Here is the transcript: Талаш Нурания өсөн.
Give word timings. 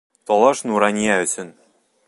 Талаш 0.29 0.63
Нурания 0.69 1.21
өсөн. 1.27 1.55